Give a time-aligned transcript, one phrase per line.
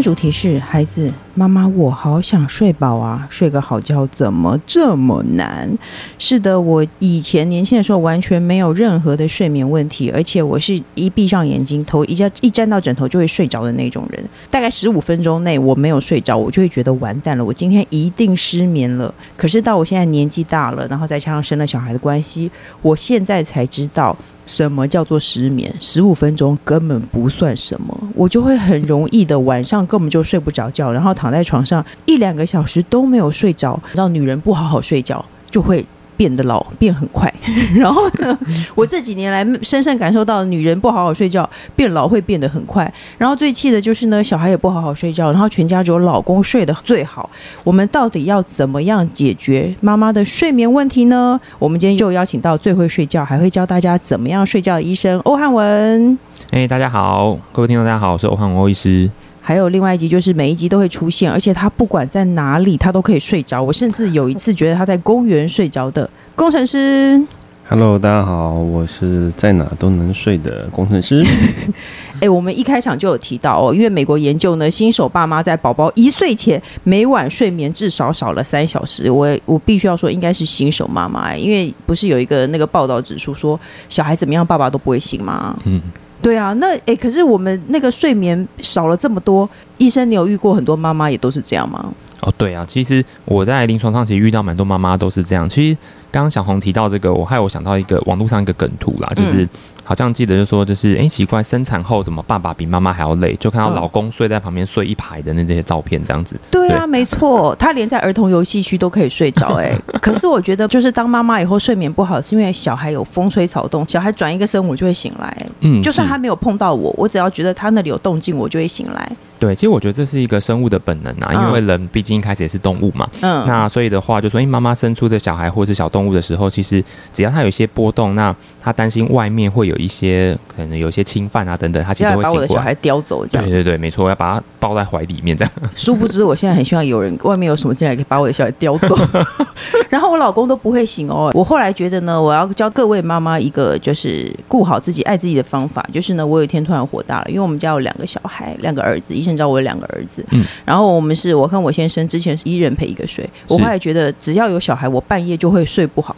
[0.00, 5.76] 主题是孩子，妈妈，我好想睡饱啊，睡个好觉怎么这么难？
[6.18, 14.24] 是的，我以前年轻的时候完全没有任何的睡眠问题，而且我是一闭上眼睛，头一沾一沾到枕头就会睡着的那种人。
[14.50, 19.12] 大概十五分钟内我没有睡着，我就会觉得完蛋了，我今天一定失眠了。
[19.36, 22.50] 可是到我现在年纪大了，然后再加上生了小孩的关系，
[22.82, 24.16] 我现在才知道。
[24.48, 25.72] 什么叫做失眠？
[25.78, 33.80] 十五分钟根本不算什么，我就会很容易的晚上根本就睡不着觉，然后躺在床上一两个小时都没有睡着。
[33.92, 35.86] 让女人不好好睡觉就会。
[36.18, 37.32] 变得老变很快，
[37.76, 38.36] 然后呢，
[38.74, 42.92] 我这几年来深深感受到，女人不好好睡觉，变老会变得很快。
[43.16, 47.30] 然后最气的就是呢，小孩也不好好睡觉，然后全家只有老公睡得最好。
[47.62, 51.40] 我们到底要怎么样解决妈妈的睡眠问题呢？
[51.60, 56.18] 我们今天就邀请到最会睡觉，还会教大家怎么样睡觉的医生欧汉文。
[56.50, 59.08] 哎，大家好，各位听众大家好，我是欧汉文欧医师。
[59.48, 63.62] 还有另外一集，就是每一集都会出现，而且他不管在哪里，他都可以睡着。
[63.62, 67.18] 我甚至有一次觉得他在公园睡着的工程师。
[67.66, 71.24] Hello，大家好，我是在哪都能睡的工程师。
[72.20, 79.10] 哎、欸，我们一开场就有提到哦，因为美国研究呢，新手爸妈在宝宝一岁前每晚睡眠至少少了三小时。
[79.10, 85.58] 我我必须要说，应该是新手妈妈，因为不是有一个那个报道指出说，小孩怎么样，爸爸都不会醒吗？
[85.64, 85.80] 嗯。
[86.20, 91.92] 对啊，那诶，可是我们那个睡眠少了这么多，医生，你有遇过很多妈妈也都是这样吗？
[92.20, 95.48] 哦，对啊，其实我在临床上其实遇到蛮多妈妈都是这样。
[95.48, 95.78] 其实
[96.10, 99.48] 刚刚小红提到这个，我害我想到一个网络上一个梗图啦，就是。
[99.88, 103.34] 嗯好像记得就说，就是哎、欸，奇怪，生产后怎么爸爸比妈妈还要累？
[103.36, 106.38] 就看到老公睡在旁边睡一排的那这些照片，这样子。
[106.50, 109.74] 对啊，对没错，他连在儿童游戏区都可以睡着哎。
[110.02, 115.34] 可是我觉得，就是当妈妈以后睡眠不好，是因为小孩有风吹草动，小孩转一个身我就会醒来。
[115.60, 119.10] 嗯，就算他没有碰到我，我只要觉得他那里有动静，我就会醒来。
[119.38, 123.08] 对，其实我觉得这是一个生物的本能啊，因为人毕竟一开始也是动物嘛。
[123.20, 123.46] 嗯。
[123.46, 126.82] 那所以的话，就说，哎，妈妈生出的小孩或是小动物的时候，其实
[127.12, 132.40] 只要它有一些波动，那他担心外面会有一些可能有一些侵犯啊等等，他其实都会醒过来。
[132.40, 133.48] 要把我的小孩叼走，这样。
[133.48, 135.52] 对对对，没错，要把它抱在怀里面这样。
[135.74, 138.96] 殊不知，我现在很希望有人外面有什么进来，可以把我的小孩叼走。
[139.88, 141.30] 然后我老公都不会醒哦。
[141.34, 150.24] 我后来觉得呢，我要教各位妈妈一个就是顾好自己、爱自己的方法，就是呢，我有一天突然火大了，因为我们家有两个小孩，两个儿子，医生知道我有两个儿子。
[150.30, 156.16] 嗯，然后我们是我跟我先生之前是一人陪一个睡，我后来觉得只要有小孩，我半夜就会睡不好。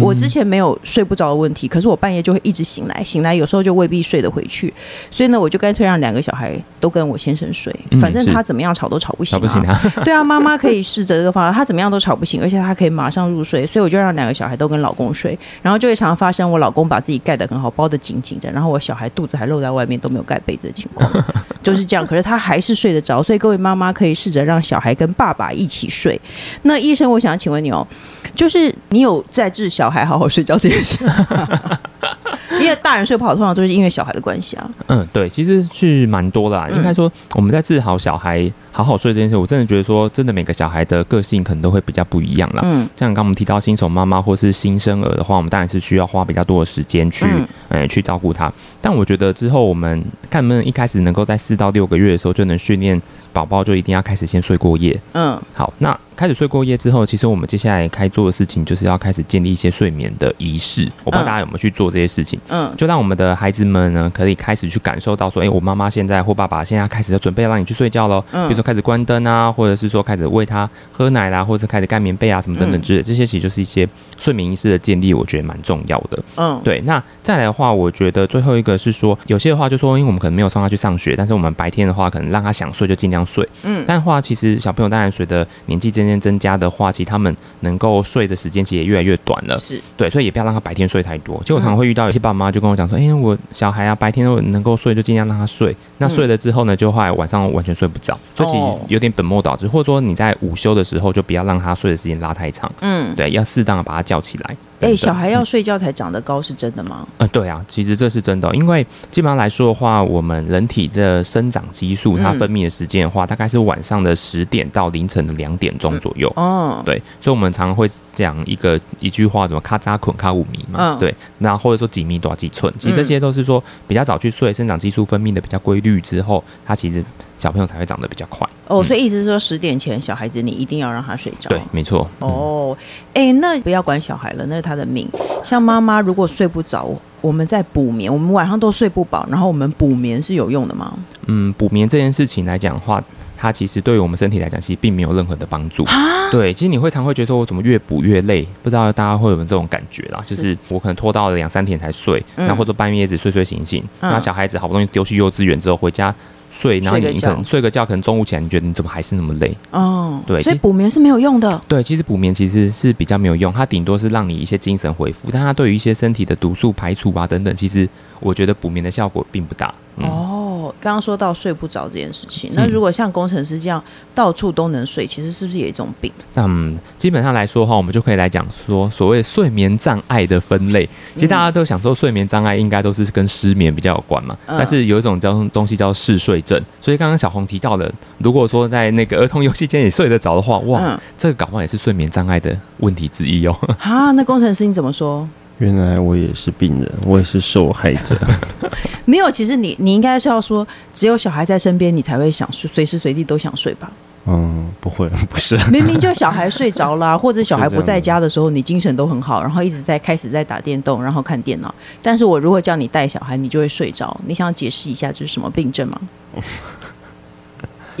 [0.00, 4.72] 我之前没有睡不着的问题，可是我半夜就会一直醒来，醒来有时候就未必睡得回去，
[5.10, 9.42] 所以呢，我就干脆让两个小孩都跟我先生睡，反正他怎么样吵都吵不醒啊。
[9.42, 9.80] 吵不醒啊。
[10.06, 21.10] 对啊，妈妈可以试着这个方法，他怎么样都吵不醒，而且他可以马上入睡，所以我就让两个小孩都跟老公睡，然后就会常常发生我老公把自己盖得很好，包得紧紧的，然后我小孩肚子还露在外面都没有盖被子的情况，
[21.62, 22.06] 就是这样。
[22.06, 26.20] 可是他还是睡得着，所以各位妈妈可以试着让小孩跟爸爸一起睡。
[26.62, 27.86] 那医生，我想请问你哦，
[28.34, 31.78] 就是你有在治小孩好好睡觉这件事吗，
[32.58, 34.70] 因为大人睡不好，通常都是因为小孩的关系啊。
[34.88, 36.68] 嗯，对，其实是蛮多的啦。
[36.68, 42.62] 应该说，我们在治好小孩好好睡这件事，我真的觉得说，真的每个小孩的个性可能都会比较不一样啦。
[42.64, 47.26] 嗯，像刚刚我们提到新手妈妈或是新生儿的话，我们当然是需要花比较多的时间去，
[47.68, 48.52] 嗯，去照顾他。
[48.80, 53.00] 但我觉得之后我们看能不能一开始能够在四到六个月的时候就能训练
[53.32, 55.00] 宝宝，就一定要开始先睡过夜。
[55.12, 55.98] 嗯，好，那。
[56.20, 60.86] 开始睡过夜之后，其实我们接下来该做的事情就是要开始建立一些睡眠的仪式。
[61.02, 62.38] 我不知道大家有没有去做这些事情？
[62.50, 68.22] 嗯，就让我们的孩子们呢，可以开始去感受到说，哎、欸，我妈妈现在或爸爸现在开始要准备让你去睡觉喽。
[68.32, 73.88] 嗯，比如说开始关灯啊，或者是说开始喂他喝奶啦，或者开始盖棉被啊，什么等等之类，这些其实就是一些
[74.18, 76.22] 睡眠仪式的建立，我觉得蛮重要的。
[76.36, 76.82] 嗯，对。
[76.82, 83.48] 那再来的话，我觉得最后一个是说，有些的话就说，因为我们可能没有送他去上学，但是我们白天的话，可能让他想睡就尽量睡。
[83.62, 91.40] 嗯，但话其实小朋友当然随着年纪渐渐增加的话，其实他们能够睡的时间其实也越来越短了，是对，所以也不要让他白天睡太多。
[91.44, 95.74] 结果我常常会遇到有些爸妈就跟我讲说：“哎、欸，我小孩啊，白天都能够睡，就尽量让他睡。
[95.98, 99.66] 那睡了之后呢，就后来晚上完全睡不着，所以其实有点本末倒置。
[99.68, 102.70] 或者说你在午休的时候，就不要让他睡的时间拉太长。
[102.80, 104.56] 嗯，对，要适当的把他叫起来。
[104.80, 107.06] 哎，小孩要睡觉才长得高是真的吗？
[107.18, 116.32] 嗯，对啊，其实这是真的，因为基本上来说的话，我们人体这生长激素它分泌的时间的话，嗯、大概是晚上的十点到凌晨的两点钟左右。
[116.36, 127.04] 哦、嗯，对，所以我们常常会讲一个一句话，什么“咔扎捆咔五米”嘛，嗯、对，那或者说几米多少几寸，其实这些都是说比较早去睡，生长激素分泌的比较规律之后，它其实。
[127.38, 131.50] 小朋友才会长得比较快哦，所以意思是说十点前小孩子你一定要让他睡着。
[131.50, 132.08] 对，没错。
[132.20, 132.76] 哦，
[133.12, 135.08] 哎，那不要管小孩了，那是他的命。
[135.42, 136.88] 像妈妈如果睡不着，
[137.20, 140.94] 我们在补眠，我们晚上都睡不饱，然后我们补眠是有用的吗？
[141.26, 143.02] 嗯，补眠这件事情来讲的话，
[143.36, 145.82] 它其实对于我们身体来讲，其实并没有任何的帮助。
[145.86, 146.30] 啊？
[146.30, 148.46] 对，其实你会常会觉得说，我怎么越补越累？
[148.62, 150.20] 不知道大家会有没有这种感觉啦？
[150.22, 156.14] 是就是我可能拖到了两三点才睡，然后或者半夜一直睡睡醒醒，那、嗯、小孩子好不容易丢去幼稚园之后回家。
[156.50, 159.56] 睡，然后你可能睡个觉，可能中午起来，你觉得你怎么还是那么累？
[159.70, 161.60] 哦，对，所以补眠是没有用的。
[161.68, 167.88] 对，其实补眠其实是比较没有用，它顶多是让你一些精神恢复，但它对于一些身体的毒素排除啊等等，其实
[168.18, 169.72] 我觉得补眠的效果并不大。
[169.96, 170.49] 嗯、哦。
[170.80, 173.82] 刚刚说到睡不着这件事情，那如果像工程师这样
[174.14, 176.12] 到处都能睡，其实是不是也一种病？
[176.34, 180.88] 嗯，基本上来说的话，我们就可以来讲说所谓睡眠障碍的分类。
[181.14, 186.60] 其实大家都想说睡眠障碍应该都是跟失眠比较有关嘛，但是有一种叫东西叫嗜睡症。
[186.80, 193.56] 所以刚刚小红提到的，如果说在那个儿童游戏间也睡得着的话，哇，这个搞不好也是睡眠障碍的问题之一哦。
[193.80, 195.28] 啊，那工程师你怎么说？
[195.60, 198.16] 原来我也是病人，我也是受害者。
[199.04, 203.92] 没有，其实你你应该是要说，只有小孩在身边，你才会想睡，随时随地都想睡吧？
[204.26, 205.56] 嗯，不会， 不是。
[205.70, 211.74] 明明就小孩睡着了， 或者小孩不在家的时候，你精神都很好，然后一直在开始在打电动，然后看电脑。
[212.02, 214.18] 但是我如果叫你带小孩，你就会睡着。
[214.26, 216.00] 你想解释一下这是什么病症吗？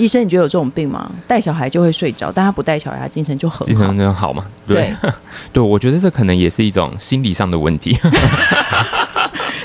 [0.00, 1.10] 医生，你觉得有这种病吗？
[1.28, 4.44] 带小孩就会睡着，但他不带小孩，他精神就很好，精神很好嘛？
[4.66, 5.12] 对，对，
[5.52, 7.96] 对，我觉得这可能也是一种心理上的问题。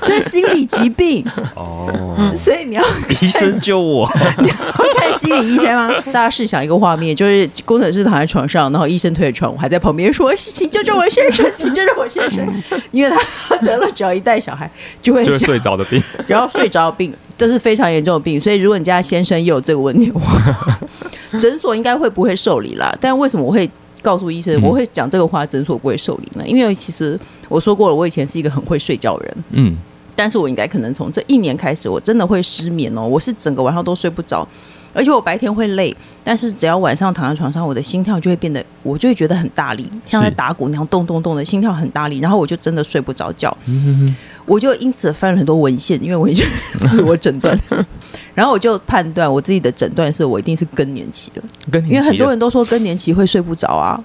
[0.04, 2.84] 这是心理疾病哦，所以你要
[3.22, 4.56] 医生救我， 你要
[4.98, 5.90] 看心理医生吗？
[6.08, 12.46] 大家试想一个画面，就是工程师躺在床上，然后医生推着床，我还在旁边说：“请救救我先生，请救救我先生。”
[12.92, 14.70] 因为他得了只要一带小孩
[15.02, 20.80] 就会就会睡着的病，然后睡着的病这是非常严重的病，所以如果你家先生也有这个问题的话，
[21.40, 22.96] 诊所应该会不会受理啦？
[23.00, 23.70] 但为什么我会
[24.02, 26.48] 告诉医生我会讲这个话，诊所不会受理呢？
[26.48, 29.78] 因为其实我说过了，我以前是一个很会睡觉的人，嗯。
[30.18, 33.06] 但是我应该可能从这一年开始，我真的会失眠哦。
[33.06, 34.48] 我是整个晚上都睡不着，
[34.94, 35.94] 而且我白天会累，
[36.24, 43.56] 但是只要晚上躺在床上，我的心跳就会变得，我就会觉得很大力，像在打鼓那样咚咚咚的，心跳很大力，然后我就真的睡不着觉。
[43.66, 44.16] 嗯哼哼，
[44.46, 46.46] 我就因此翻了很多文献，因为我已经
[46.88, 47.60] 自我诊断，
[48.34, 51.44] 然后我就判断我自己的诊断是我一定是更年期了。
[51.72, 54.02] 更年期，因为很多人都说更年期会睡不着啊。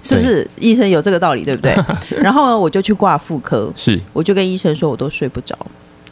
[0.00, 1.74] 是不是医生有这个道理，对不对？
[2.22, 5.58] 然后呢，我就去挂妇科，是，我就跟医生说，我都睡不着，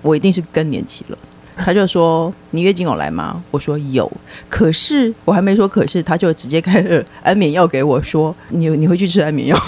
[0.03, 1.17] 我一定是更年期了。
[1.56, 3.41] 他就说， 你月经有来吗？
[3.53, 4.11] 我说有，
[4.50, 9.59] 可是我还没说可是，他就直接开了安眠药给我说，你你回去吃安眠药。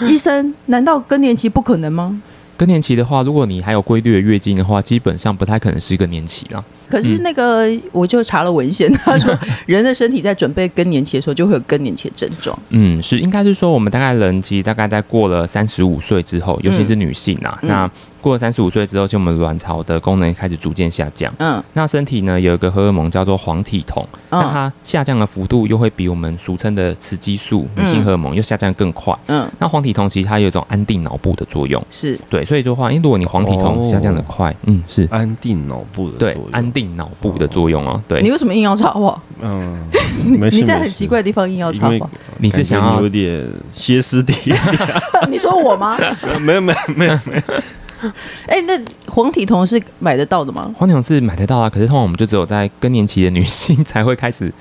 [0.08, 2.20] 医生，难道更年期不可能吗？
[2.56, 6.62] 更年期的话，如果你还有规律的月经的话，基本上不太可能是一个年期啦。
[6.90, 12.58] 可是那个，我就查了文献， 他说人的身体在准备更年期的时候，就会有更年期的症状。
[12.68, 17.90] 嗯，是，应该是说我们大概人其实大概在过了三十五岁之后，尤其是女性啊，嗯、那。
[18.20, 21.32] 过了三十五岁之后，就我们卵巢的功能开始逐渐下降。
[21.38, 29.16] 嗯，那身体呢有一个荷尔蒙叫做黄体酮，那它下降的幅度又会比我们俗称的雌激素、女性荷尔蒙又下降更快。
[29.26, 31.84] 嗯，那黄体酮其实它有一种安定脑部的作用。
[31.90, 38.02] 是对，所以的话，因为如果你黄体酮下降的快，嗯，是安定脑部的对安定脑部的作用哦。
[38.06, 39.20] 对，你为什么硬要插话？
[39.40, 39.78] 嗯，
[40.50, 44.54] 你在很奇怪的地方硬要插话，你是想要有点歇斯底里？
[45.30, 45.98] 你说我吗？
[46.40, 47.42] 没有没有没有没有。
[48.46, 50.72] 哎、欸，那黄体酮是买得到的吗？
[50.76, 54.52] 黄体酮是买得到啊，可是通常我们就只有在更年期的女性才会开始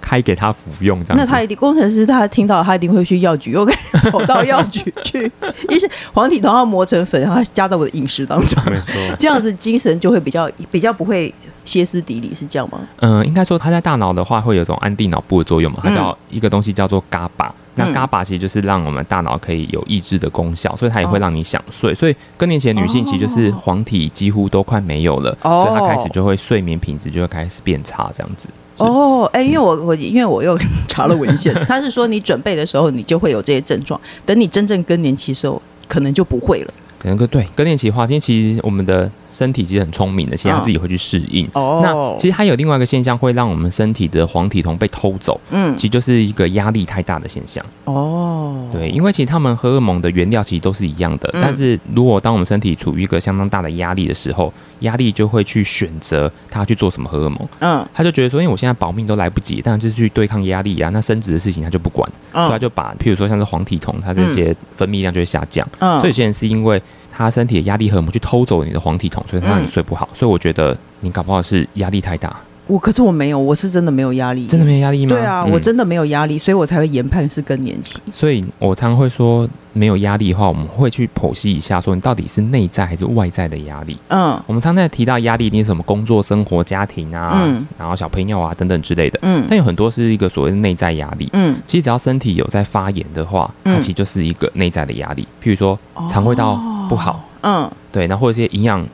[0.00, 1.18] 开给她服用这样。
[1.18, 3.66] 那他一定工程师他听到他一定会去药局，又
[4.10, 5.30] 跑到药局去，
[5.68, 11.32] 一是黄体酮要磨成粉，然后加到我的饮食当中，没错， 这样子精神就会比较比较不会
[11.64, 12.80] 歇斯底里，是这样吗？
[13.00, 17.50] 嗯，应该说它在大脑的话会有种安定脑部的作用嘛，它叫一个东西叫做 GABA。
[17.78, 21.94] 那 GABA 其实就是让我们大脑可以有抑制的功效，所以它也会让你想睡。
[21.94, 28.48] 所以更年期的女性其实就是黄体几乎都快没有了，所以她开始就会睡眠品质就会开始变差，这样子。
[28.76, 36.72] 哦，哎，因为我我因为我又 查了文献，他是说你准备的时候你就会有这些症状，等你真正更年期的时候可能就不会了。
[36.98, 41.48] 可能个对更年期的话，因为其实我们的身体其实很聪明的，其实他自己会去适应。
[41.54, 47.64] 哦，那其实还有另外一个现象会让我们身体的黄体酮被偷走，嗯，其实就是一个压力太大的现象。
[47.84, 57.48] 哦，对，因为其实他们荷尔蒙的原料其实都是一样的，嗯、但是如果当我们身体处于一个相当大的压力的时候，压力就会去选择他去做什么荷尔蒙。
[57.60, 65.66] 嗯，他就觉得说，因为我现在保命都来不及，但就是去对抗压力啊，那生殖的事情他就不管，嗯、所以他就把，譬如说像是黄体酮，它这些分泌量就会下降。
[65.78, 66.80] 嗯，所以有些人是因为
[67.18, 70.08] 他身体的压力荷尔蒙去偷走你的黄体酮，所以他让你睡不好。
[70.12, 72.36] 嗯、所以我觉得你搞不好是压力太大。
[72.68, 75.16] 我可是我没有，我是真的没有压力，真的没有压力吗？
[75.16, 77.98] 对啊，嗯、我真的没有压力，所以我才会研判是更年期。
[78.12, 83.96] 所以我常会说，没有压力的话，我们会去剖析一下，说你到底是内在还是外在的压力。
[84.08, 89.18] 嗯，我们常在提到压力，你什么工作、生活、家庭啊，嗯、然后小朋友啊等等之类的。
[89.22, 91.30] 嗯，但有很多是一个所谓的内在压力。
[91.32, 95.26] 嗯，其实只要身体有在发炎的话，它其实就是一个内在的压力。
[95.42, 98.86] 譬如说肠胃道不好，哦、嗯，对，那或者一些营养。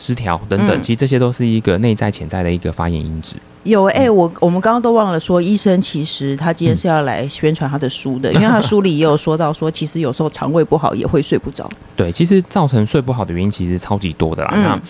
[0.00, 3.36] 失调等等，其实这些都是一个内在潜在的一个发炎因子。
[3.64, 11.68] 有哎、欸，我我们刚刚都忘了说，医生其实他今天是要来宣传他的书的， 因为他书里也有说到说，其实有时候肠胃不好也会睡不着。
[11.94, 14.52] 对，其实造成睡不好的原因其实超级多的啦。
[14.54, 14.80] 嗯、那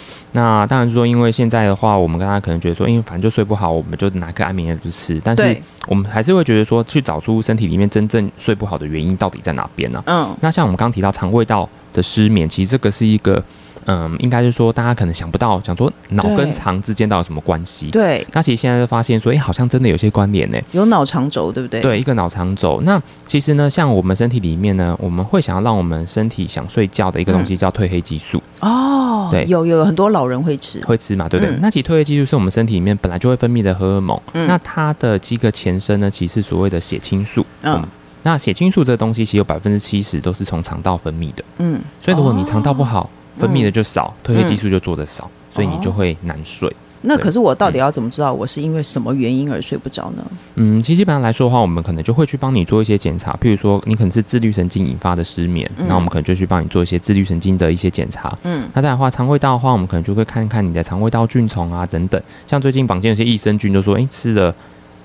[0.41, 5.21] 那当然说，因为现在的话，我们刚刚可能觉得说，因为反正就睡不好，我们就拿个安眠药去吃。
[5.25, 10.01] 但是我们还是会觉得说，去找出身体里面真正睡不好的原因到底在哪边呢？
[10.07, 13.43] 嗯，那像我们刚刚提到肠胃道的失眠，其实这个是一个。
[13.87, 17.91] 嗯，应该是说，大家可能想不到，想说脑跟肠之间到底有什么关系？
[17.91, 20.59] 对，那其实现在就发现说，哎、欸，好像真的有些关联呢。
[20.73, 21.81] 有脑肠轴，对不对？
[21.81, 22.81] 对，一个脑肠轴。
[22.85, 28.43] 那其实呢，像我们身体里面呢，我们会想要让我们身体想睡觉的一个东西叫褪黑激素。
[28.61, 31.55] 嗯、哦，对，有有很多老人会吃，会吃嘛，对不对？
[31.55, 34.21] 嗯、那其实褪黑激素是我们身体里面本来就会分泌的荷尔蒙。
[34.35, 37.45] 嗯、那它的几个前身呢，其实是所谓的血清素。
[37.63, 37.75] 嗯。
[37.77, 37.89] 嗯
[38.23, 41.43] 那血清素这个东西，其实有百分之七十都是从肠道分泌的。
[41.57, 41.81] 嗯。
[42.03, 43.09] 所以如果你肠道不好，哦
[43.39, 46.69] 分泌的就少，褪黑激素就做的少，嗯、所以你就会难睡。
[46.69, 50.23] 哦、那可是我到底要怎么知道我是因为什么原因而睡不着呢？
[50.57, 58.37] 嗯，其实基本上来说的话，我们可能就会去帮你做一些检查，譬如说你可能是自律神经引发的失眠，那、嗯、我们可能就去帮你做一些自律神经的一些检查。
[58.43, 62.23] 嗯，那再来的话，肠胃道的话，我们可能就会看看你的肠胃道菌虫啊等等。
[62.47, 64.55] 像最近坊间有些益生菌就说，哎、欸，吃了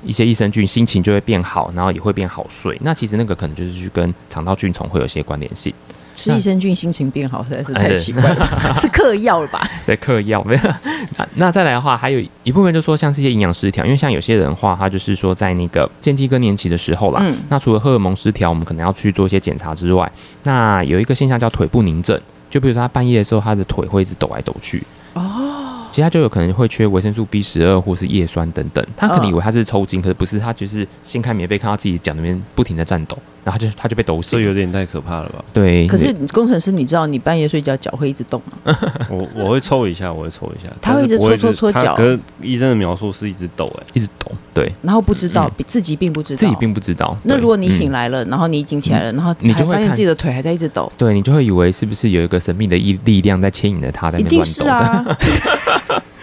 [0.03, 2.77] 一些益生菌，心情就会变好，然后也会变好睡。
[2.83, 5.73] 那其实那个可能就是去跟肠道菌虫会有些关联性。
[6.15, 9.61] 吃益生菌心情变好实在是太奇怪了，哎、 是嗑药了吧？
[9.85, 10.61] 对，嗑药没有。
[11.35, 20.09] 那再来的话，还有一部分就是说，像是一些营养失调，因为像有些人的话，他就是说在那个渐进更年期的时候啦，嗯、那除了荷尔蒙失调，我们可能要去做一些检查之外，
[20.43, 22.19] 那有一个现象叫腿部凝症，
[22.49, 24.81] 就比如说他半夜的时候，他的腿会一直抖来抖去。
[25.13, 28.85] 哦，其实他就有可能会缺维生素 B 十二或是叶酸等等。
[28.97, 33.17] 他可能以为他是抽筋，可是不是，他就是掀开棉被，看到自己脚那边不停的颤抖。
[33.45, 35.45] 然后就他就被抖醒，这有点太可怕了吧？
[35.53, 35.85] 对。
[35.87, 38.75] 可是工程师，你知道你半夜睡觉脚会一直动吗？
[39.09, 40.73] 我我会抽一下，我会抽一下。
[40.81, 41.93] 他会一直搓搓搓脚。
[41.95, 44.31] 可是医生的描述是一直抖，哎，一直抖。
[44.51, 44.73] 对。
[44.81, 46.39] 然后不知道，自己并不知道。
[46.39, 47.15] 自己并不知道。
[47.23, 50.91] 那如果你醒来了，然后你已经起来了，然后你就会发现自己的腿还在一直抖。
[50.97, 54.43] 对，你就会以为是不是有一个神秘的力力量在牵引着他在那边乱抖？
[54.43, 56.01] 一定是啊。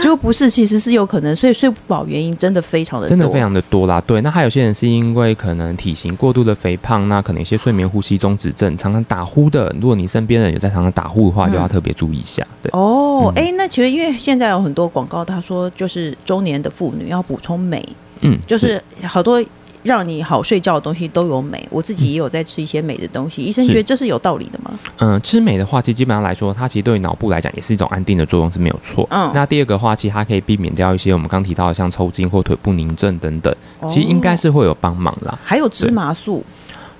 [0.02, 4.00] 就不是，其实是有可能，所以睡不饱原因真的非常的多，真的非常的多啦。
[4.06, 9.74] 对，那还有些人是因为可能体型过度的肥胖，那可能一些睡眠呼吸中止症，常常打呼的。
[9.80, 12.46] 如果你身边人有在常常打呼的话，就要特别注意一下。
[12.62, 17.84] 对哦，哎、嗯欸，那其实因为现在有很多广告，他说就是中年的妇女要补充镁，
[18.22, 19.42] 嗯，就是好多。
[19.82, 23.42] 让你好睡觉的东西都有镁，我自己也有在吃一些镁的东西。
[23.42, 24.70] 医生觉得这是有道理的吗？
[24.98, 29.06] 嗯，吃镁的话，其实基本上来说，它其实对于脑部来讲也是一种安定的作用是没有错。
[29.10, 33.54] 嗯，那第二个话，其实它可以避免掉一些我们刚提到的像抽筋或腿部凝症等等，
[33.88, 35.38] 其实应该是会有帮忙啦。
[35.42, 36.44] 还有芝麻素。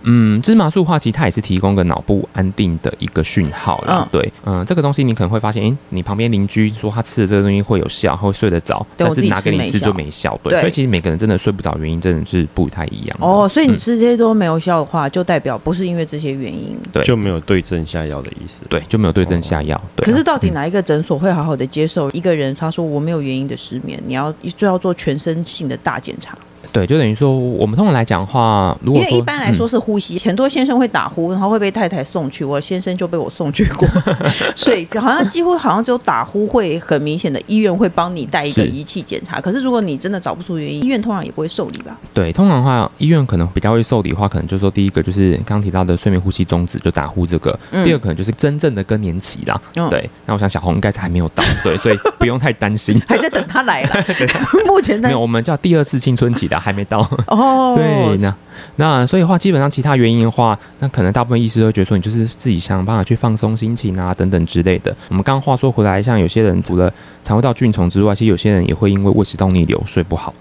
[0.02, 4.02] 嗯，芝麻素的话，其实它也是提供个脑部安定的一个讯号啦。
[4.02, 10.38] 嗯、对，嗯，这个东西你可能会发现，诶，你旁边邻居说他吃的这个东西会有效，会睡得着，但是拿给你吃就没效。
[10.42, 13.16] 对，对，所以其实每个人真的睡不着，原因真的是不太一样。
[13.20, 18.62] 哦，所以你吃这些都没有效的话，嗯、就代表不是因为这些原因，对，就没有对症下药的意思。
[18.68, 19.80] 对，就没有对症下药。
[19.96, 22.54] 对，可是到底哪一个诊所会好好的接受一个人？
[22.54, 26.36] 他说我没有原因的失眠，你要就要做全身性的大检查。
[26.72, 32.44] 对，就等于说，我们通常来讲的话，如果因为一般来说是呼吸，嗯、很多先生会打呼，然后会被太太送去。
[32.44, 33.88] 我先生就被我送去过，
[34.54, 39.36] 所以好像几乎好像只有打呼会很明显的，医院会帮你带一个仪器检查。
[39.36, 41.98] 是可是如果你真的找不出原因，医院通常也不会受理吧？
[42.14, 49.60] 对，通常的话，医院可能比较会受理的话，可能就是说第一个就是刚刚提到的睡眠呼吸中止，就打呼这个；嗯、第二个可能就是真正的更年期啦。
[49.74, 54.04] 嗯、对，那我想小红应该是还没有到，对，所以不用太担心，还在等他来了。
[54.66, 56.59] 目前呢，没有，我们叫第二次青春期的。
[56.60, 57.74] 还没到哦。
[57.76, 58.36] 对，那
[58.76, 64.94] 那所以的话，基本上其他原因的话，那可能大部分医师都觉得说，你就是自己想办法去放松心情啊，等等之类的。
[65.08, 66.92] 我们刚刚话说回来，像有些人除了
[67.24, 70.34] 肠胃道菌虫之外，其实有些人也会因为胃食道逆流睡不好。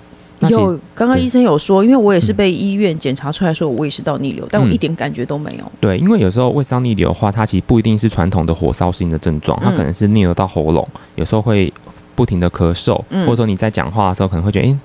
[0.49, 5.69] 有，刚刚医生有说，因为我也是被医院检查出来说我胃食道逆流，嗯、但我一点感觉都没有。
[5.81, 11.73] 对，因为有时候胃食道逆流的话，它其实不一定是传统的火烧心的症状，它可能是逆流到喉咙，有时候会
[12.15, 12.95] 不停的咳嗽，
[13.25, 14.79] 或者说你在讲话的时候可能会觉得，哎、欸，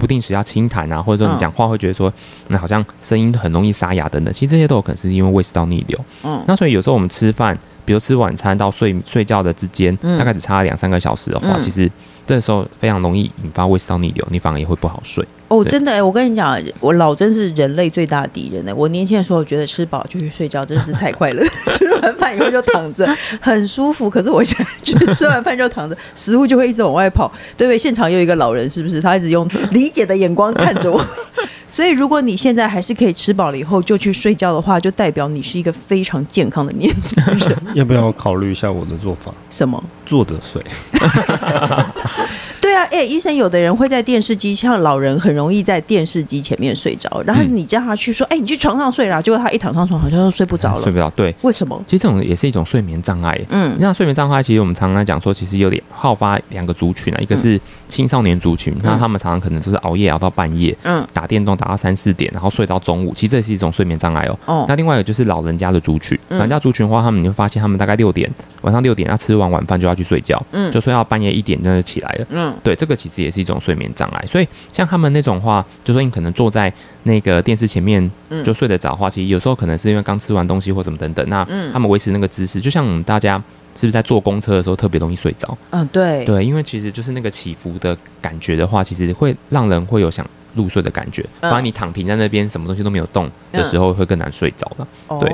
[0.00, 2.10] 不定时要轻痰啊，或者说你讲话会觉得说，
[2.48, 6.04] 那好像声音很容易沙哑等等，其实这些都有可能是因为胃食道逆流。
[6.24, 11.90] 嗯，那所以有时候我们吃饭，比如吃晚餐到睡睡觉的之间，大概只差两三个小时的话，其实。
[12.30, 15.26] 这时候非常容易引发胃食道逆流，你反而也会不好睡。
[15.48, 18.72] 哦，真的哎，我跟你讲，我老真是人类最大的敌人呢。
[18.72, 21.42] 我年轻的时候觉得吃饱就去睡觉真的是太快乐，
[21.76, 23.04] 吃完饭以后就躺着
[23.40, 24.08] 很舒服。
[24.08, 27.76] 可是我现在觉得吃完饭就躺着， 食物就会一直往外跑，对不对？
[27.76, 29.00] 现场有一个老人，是不是？
[29.00, 31.04] 他一直用理解的眼光看着我。
[31.72, 37.56] 所以，如果你现在还是可以吃饱了以后就去睡觉的话，就代表你是一个非常健康的年轻人。
[37.74, 39.32] 要不要考虑一下我的做法？
[39.48, 39.82] 什么？
[40.04, 40.60] 坐着睡。
[42.84, 51.10] 哎，医生，有的人会在电视机，像老人很容易在电视机前面睡着，然后你叫他去说，哎，你去床上睡啦，结果他一躺上床，好像就睡不着了，睡不着。
[51.10, 51.82] 对，为什么？
[51.86, 53.38] 其实这种也是一种睡眠障碍。
[53.50, 64.38] 嗯，那睡眠障碍，其实我们常常讲说，其实有点好发两个族群啊，一个是青少年族群，那他们常常可能就是熬夜熬到半夜，嗯，打电动打到三四点，然后睡到中午，其实这是一种睡眠障碍哦。
[64.46, 68.30] 哦，那另外一个就是老人家的族群，老人家族群的话，他们你会发现他们大概六点
[68.62, 72.26] 晚上六点，他吃完晚饭就要去睡觉，嗯，就睡到半夜一点，那就起来了。
[72.30, 73.40] 嗯，对，这个其实也是。
[73.40, 76.70] 一种睡眠障碍，所以像他们那种话，就说你可能坐在
[77.04, 77.98] 那个电视前面
[78.44, 83.42] 就睡得着的话，其实有时候可能是因为刚吃完东西或什么等等，那他们维持那个姿势，就像我们大家
[83.74, 85.56] 是不是在坐公车的时候特别容易睡着？
[85.70, 91.24] 嗯，对对，因为其实就是那个起伏的感觉的话，其实会让人会有想入睡的感觉。
[91.40, 94.88] 反而你躺平在那边，什么东西都没有动的时候，会更难睡着了。
[95.20, 95.30] 对。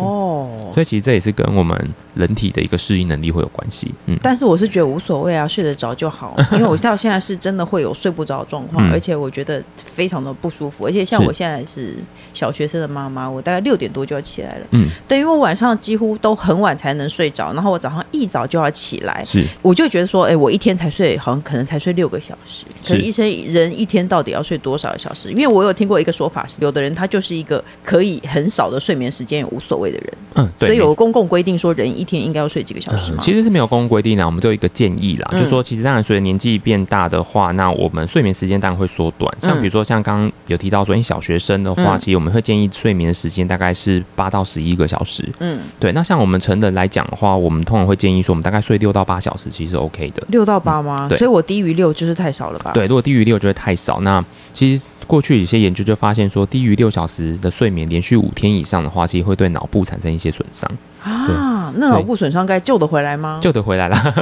[0.73, 4.18] 所以其实这也是跟我们人体的一个适应能力会有关系，嗯。
[4.23, 6.37] 但是我是觉得无所谓啊，睡得着就好。
[6.52, 10.87] 因为我到现在是真的会有睡不着的状况，嗯、 而且我觉得非常的不舒服。
[10.87, 11.96] 而且像我现在是
[12.35, 14.88] 小学生的妈妈，我大概六点多就要起来了，嗯。
[15.08, 19.44] 对，因为我晚上几乎都很晚才能睡着，然后我早上一早就要起来，是。
[19.62, 22.64] 我就觉得说，哎、欸，我一天才睡，好像可能才睡六个小时。
[22.87, 25.30] 可是医生，人一天到底要睡多少个小时？
[25.30, 30.68] 因为我有听过一个说法是，有的人他就是一个可以很少的睡眠时间也无所谓的人，嗯，对。
[30.68, 33.18] 所以有公共规定说，人一天应该要睡几个小时吗？
[33.22, 39.32] 其实是没有公共规定的，我们就有一个建议啦，嗯、就是说，其实当然随着年纪变大的话，那我们睡眠时间当然会缩短。
[39.40, 45.28] 像比如说，像刚刚有提到说，因为小学生的话，其实我们会建议睡眠的时间大概是八到十一个小时。
[45.40, 45.92] 嗯，对。
[45.92, 50.23] 那像我们成人来讲的话，我们通常会建议说，我们大概睡六到八小时，其实是 OK 的。
[50.28, 51.06] 六到八吗？
[51.08, 51.19] 对。
[51.19, 52.73] 所以我低于六就是太少了吧？
[52.73, 54.00] 对，如果低于六就会太少。
[54.00, 54.82] 那其实。
[55.06, 60.71] 过去有些研究就发现说，低于六小时的睡眠，连续五天以上的话，其实会对脑部产生一些损伤
[61.02, 61.73] 啊。
[61.76, 63.38] 那脑部损伤该救得回来吗？
[63.40, 63.97] 救得回来了。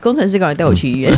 [0.00, 1.12] 工程师赶快带我去医院，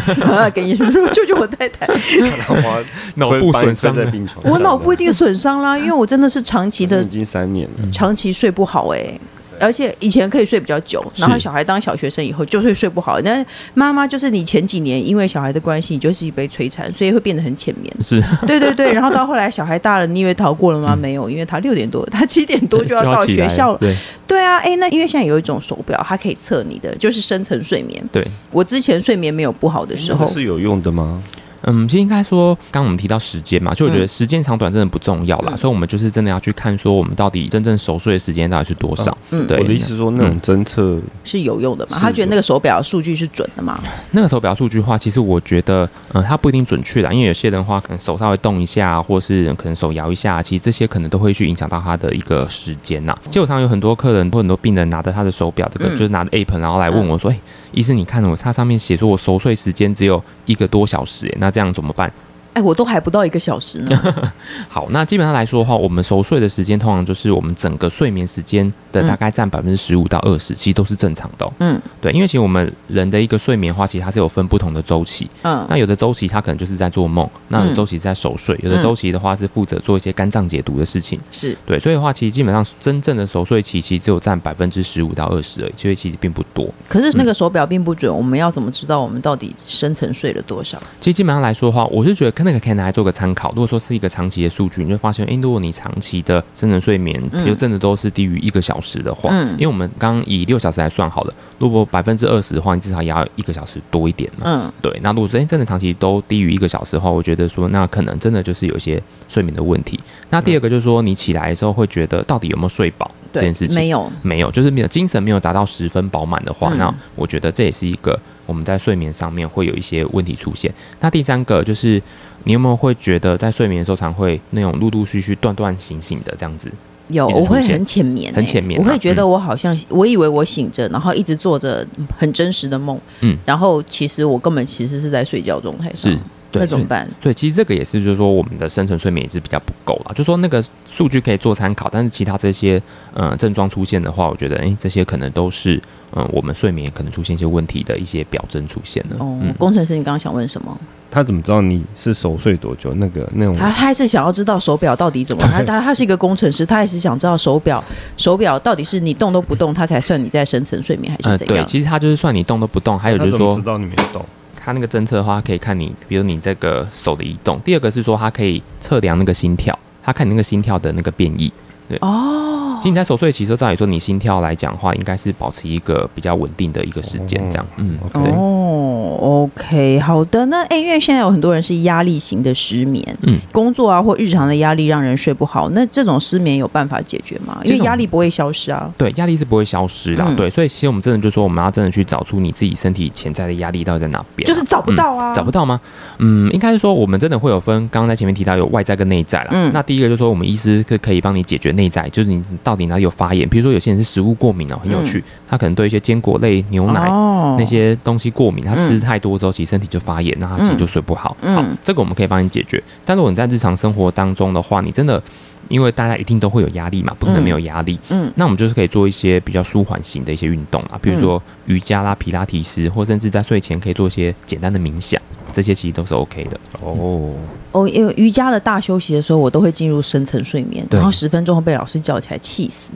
[0.54, 1.86] 跟医生说救救我太太。
[2.48, 2.84] 我
[3.16, 9.20] 脑部损伤在病床，我脑部一定损伤啦，因为我真的是长期的，已经三年了，长期睡不好哎、欸。
[9.60, 13.20] 而且以前可以睡比较久，然后小孩当小学生以后就会睡不好。
[13.20, 13.44] 那
[13.74, 17.92] 妈妈就是你前几年因为小孩的关系，你就是被摧残，所以会变得很浅眠。
[18.00, 18.92] 是，对对对。
[18.92, 20.96] 然后到后来小孩大了，你以为逃过了吗？
[20.96, 23.78] 没有，因为他六点多， 他七点多就要到学校了。
[23.78, 28.02] 对对啊，哎，那因为现在有一种手表，它可以测你的就是深层睡眠。
[28.12, 31.22] 对，我之前睡眠没有不好的时候是有用的吗？
[31.62, 39.16] 嗯，其实应该说，刚刚我们提到时间嘛，就我觉得时间长短真的不重要啦，嗯、所以我们就是真的要去看说，我们到底真正熟睡的时间到底是多少。
[39.30, 39.58] 嗯，对。
[39.60, 41.98] 我的意思是说，那种侦测是有用的嘛？
[41.98, 43.78] 他觉得那个手表数据是准的嘛？
[44.12, 53.16] 那个手表数据的话，其实我觉得，嗯，它不一定准确的，因为有些人的话，可能手稍微动一下，或是可能手摇一下，其实这些可能都会去影响到他的一个时间呐。
[53.28, 57.40] 基本上有很多客人或很多病人拿着他的手表，这个、嗯、就是拿着 App，然后来问我说：“哎、嗯，
[57.72, 62.12] 医生，你看我它上面写说我熟睡时间只有一个多小时，哎，那那这样怎么办？”
[62.58, 64.14] 哎，我都还不到一个小时呢。
[64.68, 71.52] 好，那基本上来说的话，我们熟睡的时间通常就是我们整个睡眠时间的大概占百分之十五到二十，其实都是正常的哦。
[71.60, 75.30] 嗯，对，因为其实我们人的一个睡眠的话，其实它是有分不同的周期。
[75.42, 81.20] 嗯，那有的周期它可能就是在做梦，那有的周期在熟睡，有的周期的话是负责做一些肝脏解毒的事情。
[81.30, 86.68] 是对，所以的话，其实基本上真正的熟睡期其实只有占百分之十五到二十而已，所以其实并不多。
[86.88, 90.76] 可是那个手表并不准，我们要怎么知道我们到底深层睡了多少？
[90.98, 93.50] 其实基本上来说的话，我是觉得看那个可以拿来做个参考。
[93.50, 104.98] 如果说是一个长期的数据，你就发现，诶，如果你长期的深层睡眠，比如真的都是低于一个小时的话，嗯，因为我们刚刚以六小时来算好了，如果百分之二十的话，你至少也要一个小时多一点嘛，嗯，对。
[105.02, 110.00] 那如果说诶真的长期都低于一个小时的话，我觉得说那可能真的就是有一些睡眠的问题。
[110.30, 113.74] 那第二个就是说，你起来的时候会觉得到底有没有睡饱这件事情？
[113.74, 118.18] 没有，没有，就是没有精神没有达到十分饱满的话，嗯，那我觉得这也是一个。
[118.46, 120.72] 我们在睡眠上面会有一些问题出现。
[121.00, 122.02] 那第三个就是，
[122.44, 126.72] 你有没有会觉得在睡眠的时候常会那种陆陆续续、断断醒醒的这样子？
[127.08, 128.82] 有，我会很浅眠、欸，很浅眠、啊。
[128.82, 131.86] 我会觉得我好像，嗯、我以为我醒着，然后一直做着
[132.16, 132.98] 很真实的梦。
[133.20, 136.10] 嗯，然后其实我根本其实是在睡觉状态上。
[136.10, 136.18] 是。
[136.52, 137.08] 那怎么办？
[137.22, 140.12] 所以其实这个也是，就是说我们的深层睡眠也是比较不够了。
[140.12, 142.80] 就是说那个数据可以做参考，但是其他这些
[143.14, 145.76] 嗯、呃、症状出现的话，我觉得哎、欸，这些可能都是
[146.12, 149.16] 嗯、呃、我们睡眠可能出现一些问题的一些表征出现了。
[149.18, 150.76] 哦，工程师，你刚刚想问什么？
[151.10, 152.92] 他怎么知道你是熟睡多久？
[152.94, 155.42] 那个那种他还是想要知道手表到底怎么？
[155.50, 157.82] 他他他是一个工程师，他也是想知道手表
[158.16, 161.56] 手表到底是你动都不动，他才算你在深层睡眠还是怎样？
[161.56, 164.24] 呃、对，其实他就是算你动都不动，还有就是说知道你没动。
[164.68, 167.58] 它那个侦测的话，可以看你，比如你这个手的移动。
[167.60, 171.50] 第二个是说，它可以测量那个心跳，它看你那个心跳的那个变异。
[171.88, 177.66] 对哦，其实你在熟睡期，照理说你心跳来讲的话，应该是保持一个比较稳定的一个时间，这样。
[177.76, 178.30] 嗯，对。
[178.32, 180.46] 哦，OK，好的。
[180.46, 185.68] 那哎，因为现在有很多人是压力型的失眠，嗯，工作啊或日常的压力让人睡不好。
[185.70, 187.58] 那这种失眠有办法解决吗？
[187.64, 188.92] 因为压力不会消失啊。
[188.96, 190.24] 对，压力是不会消失的。
[190.36, 194.46] 对，所以其实我们真的就是说，我们要真的去找出你自己身体潜在的压力到底在哪边。
[194.46, 195.34] 就是找不到啊？
[195.34, 195.80] 找不到吗？
[196.18, 197.76] 嗯，应该是说我们真的会有分。
[197.88, 199.50] 刚刚在前面提到有外在跟内在了。
[199.52, 201.72] 嗯，那第一个就是说，我们医师可可以帮你解决。
[201.72, 211.34] 内在就是你到底哪里有发炎，比如说有些人是食物过敏哦，很有趣，嗯、他可能对一些坚果类、牛奶、哦、那些东西过敏，他吃太多之后，其实身体就发炎，那他其实就睡不好。
[211.40, 212.82] 嗯、好，这个我们可以帮你解决。
[213.06, 215.22] 但如果你在日常生活当中的话，你真的
[215.68, 217.98] 因为大家一定都会有压力嘛，不可能没有压力。
[218.08, 225.20] 嗯，那我们就是可以做一些比较舒缓型的一些运动啊，比如说瑜伽啦、皮拉提斯，或甚至在睡前可以做一些简单的冥想，
[225.52, 226.58] 这些其实都是 OK 的。
[226.80, 227.32] 哦。
[227.72, 232.92] 哦，因为瑜伽的大休息的时候，我都会进入深层睡眠，然后十分钟后被老师叫起来，气死。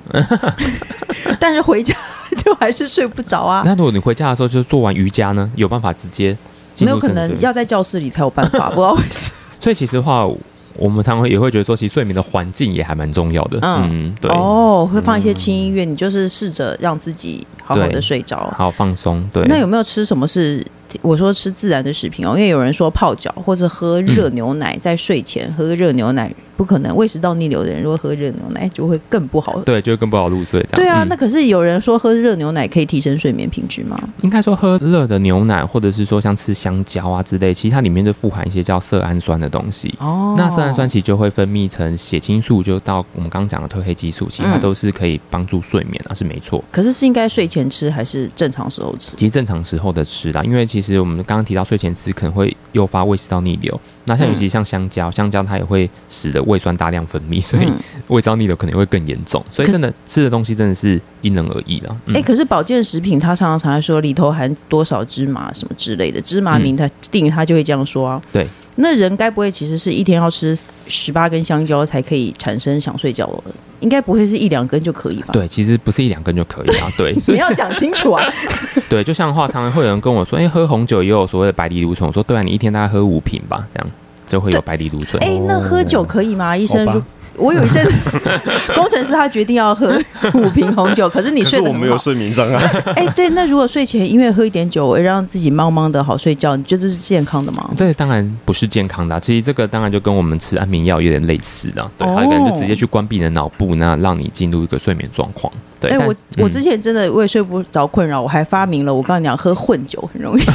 [1.39, 1.95] 但是回家
[2.43, 3.63] 就还是睡不着啊。
[3.67, 5.51] 那如果你回家的时候就做完瑜伽呢？
[5.57, 6.37] 有办法直接？
[6.81, 9.37] 没有可能，要在教室里才有办法，不知道为什么。
[9.61, 10.27] 所以其实话，
[10.75, 13.59] 我们常常也会觉得说，其实睡眠的环境也还蛮重要的。
[13.63, 14.31] 嗯，嗯对。
[14.31, 19.29] 哦，会放一些轻音乐，你就是试着让自己好好的睡着，好放松。
[19.33, 19.45] 对。
[19.47, 20.65] 那有没有吃什么是？
[21.01, 30.65] 我说吃自然的食品哦，因为有人说泡脚或者喝热牛奶，在睡前喝热牛奶不可能，胃食道逆流的人如果喝热牛奶就会更不好，对，就会更不好入睡。
[30.71, 30.77] 这样。
[30.77, 33.99] 对啊，那可是有人说喝热牛奶可以提升睡眠品质吗？
[34.21, 39.93] 应该说喝热的牛奶，或者是说像吃香蕉啊之类，其实它里面就富含一些叫色氨酸的东西。
[39.99, 46.63] 哦，那色氨酸其实就会分泌成血清素，就到我们刚刚讲的褪黑激素，其实它都是可以帮助睡眠，啊是没错。
[46.71, 49.17] 可是是应该睡前吃还是正常时候吃？
[49.17, 51.63] 其实正常时候的吃啦，因为其实我们刚刚提到。
[51.73, 57.73] 睡前吃可能会诱发胃食道逆流，那像尤其像香蕉，香蕉它也会使得胃酸大量分泌，所以
[58.09, 59.43] 胃食道逆流可能会更严重。
[59.51, 61.97] 所以真的吃的东西真的是因人而异了。
[62.09, 68.21] 哎、嗯欸，可是保健食品它常常常在说里头含多少芝麻什么之类的，芝麻明它定它就会这样说啊。
[68.31, 68.47] 对。
[68.77, 70.57] 那人该不会其实是一天要吃
[70.89, 73.45] 十八根香蕉才可以产生想睡觉了？
[73.81, 75.31] 应该不会是一两根就可以吧？
[75.33, 76.89] 对，其实不是一两根就可以啊。
[76.97, 78.25] 对，你要讲清楚啊。
[78.89, 83.91] 对，就像话，常常会有人跟我说：“哎、欸，喝红酒也有所谓的白藜芦醇。”我说：“对啊，你一天大概喝五瓶吧，这样
[84.27, 86.57] 就会有白藜芦醇。”哎、欸，那喝酒可以吗？
[86.57, 87.03] 医生说。
[87.37, 87.97] 我有一阵子，
[88.77, 89.93] 工程师他决定要喝
[90.35, 91.79] 五瓶红酒，可是你睡得很好。
[91.79, 92.57] 我没有睡眠障碍。
[92.97, 97.71] 哎，对，那如果睡前因为喝一点酒，会让自己茫茫的好睡觉，你觉得这是健康的吗？
[97.77, 105.53] 这个当然不是健康的，其实这个当然就跟我们吃安眠药有点类似的，对，它可能就直接去关闭你的脑部，那让你进入一个睡眠状况。
[105.81, 110.43] 对，哎，我我之前真的为睡不着困扰，我还发明了，我告诉你讲，喝混酒很容易。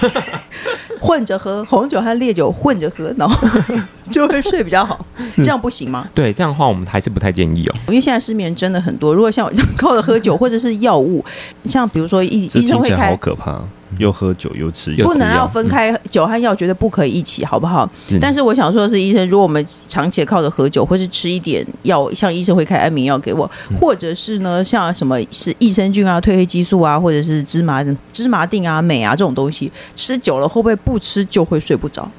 [0.99, 3.47] 混着喝红酒和烈酒混着喝，然后
[4.11, 5.05] 就会睡比较好。
[5.37, 6.07] 这样不行吗？
[6.13, 7.75] 对，这样的话我们还是不太建议哦。
[7.87, 9.13] 因为现在失眠真的很多。
[9.13, 11.23] 如果像我这样靠着喝酒或者是药物，
[11.65, 13.61] 像比如说医医生会开，好可怕。
[13.97, 17.89] 又喝酒又吃药，不能要分开酒和药，绝对不可以一起，好不好？
[18.09, 32.09] 嗯、但是我想说的是，医生，如果我们长期靠着喝酒，或是吃一点药，像医生会开安眠药给我，或者是呢，像什么是益生菌啊、褪黑激素啊，或者是芝麻芝麻定啊、镁啊这种东西，吃久了会不会不吃就会睡不着？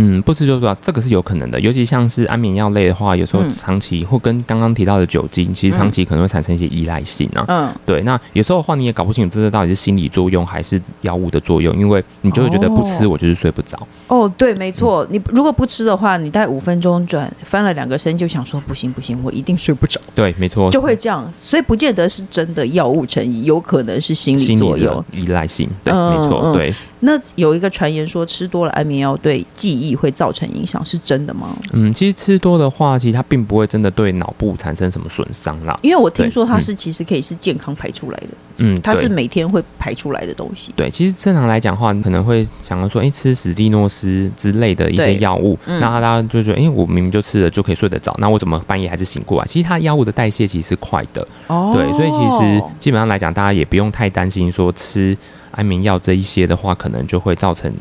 [0.00, 1.58] 嗯，不吃就睡，这个是有可能的。
[1.60, 7.44] 尤其像是安眠药类的话，有时候长期、嗯、或跟刚刚提到的酒精，其实长期可能会产生一些依赖性啊。
[7.48, 8.00] 嗯，对。
[8.02, 13.76] 那有时候的话，你也搞不清楚这个到底是心理作用还是药物的作用，因为你就会觉得不吃我就是睡不着。
[14.06, 15.04] 哦，哦，对，没错。
[15.06, 20.00] 嗯、你如果不吃的话，你待五分钟转翻了两个身，就想说不行不行，我一定睡不着。
[20.14, 21.28] 对，没错，就会这样。
[21.34, 25.68] 所以不见得是真的药物成瘾，有可能是心理作用、依赖性。
[25.82, 26.72] 对，嗯、没错，对。
[27.00, 31.56] 那有一个传言说，吃多了安眠药对记忆会造成影响，是真的吗？
[31.72, 35.78] 嗯，其实吃多的话，其实它并不会真的对脑部产生什么损伤啦。
[35.82, 40.72] 因为我听说它是其实可以是健康排出来的，嗯，它是每天会排出来的东西。
[40.74, 49.46] 对，其实正常来讲的话，你可能会想要说，哎、欸，吃史蒂诺斯之类的一些药物，那大家就觉得，哎、欸，我明明就吃了就可以睡得着，那我怎么半夜还是醒过来？
[49.46, 55.16] 其实它药物的代谢其实是快的，哦，对，所以其实基本上来讲，大家也不用太担心说吃。
[55.58, 57.72] 安眠药这一些的话，可能就会造成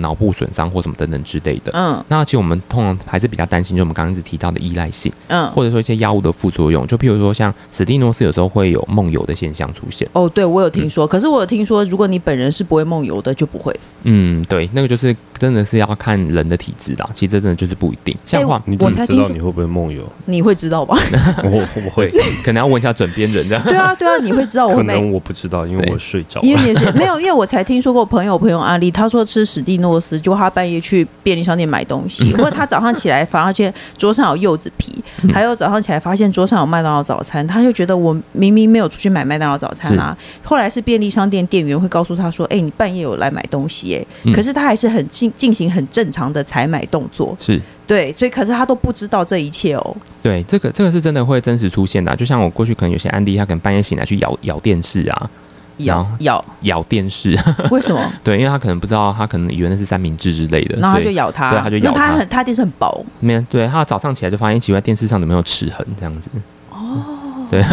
[0.00, 1.70] 脑部损伤或什么等等之类的。
[1.74, 10.08] 嗯，那其实我们通常还是比较担心，就我们刚刚一直提到的依赖性，嗯，或者说一些药物的副作用，就譬如说像史蒂诺斯有时候会有梦游的现象出现。
[10.14, 13.78] 哦，对，我有听说，嗯、可是我有听说，如果你本人是不会梦游的，就不会。
[14.04, 17.08] 嗯，对，那个就是真的是要看人的体质啦。
[17.14, 18.16] 其实这真的就是不一定。
[18.24, 20.02] 像话，你怎么知道你会不会梦游？
[20.24, 20.98] 你会知道吧？
[21.44, 22.08] 我我会，
[22.44, 23.62] 可能要问一下枕边人这样。
[23.64, 24.78] 对啊，对啊，你会知道我会。
[24.78, 26.40] 可能我不知道，因为我睡着。
[26.40, 28.06] 因为也是没有，因为我才听说过。
[28.06, 34.94] 朋友朋友案例，他说吃史蒂诺斯，就他半夜去便利商店买东西， 或者他早上起来发现桌上有柚子皮，
[35.34, 40.16] 还有早上起来发现桌上有麦当劳早餐，他就觉得我明明没有出去买麦当劳早餐啊。
[40.44, 49.96] 后来是便利商店店员会告诉他说：“哎，你半夜有来买东西哎。”可是他还是很进进行很正常的采买动作，是对，所以可是他都不知道这一切哦。
[50.22, 55.30] 对，这个这个是真的会真实出现的，就像我过去可能有些案例，他可能半夜醒来去咬咬电视啊。
[55.80, 57.38] 咬咬咬电视，
[57.70, 58.00] 为什么？
[58.24, 62.06] 对，因为他可能不知道，他可能以为那是三明治之类的，然后他就咬它，对，他就咬它。
[62.06, 66.30] 他很，他电视很薄，没有，对，他早上起来就发现奇怪，电视上怎么有齿痕这样子？
[66.70, 67.15] 哦。
[67.50, 67.64] 对，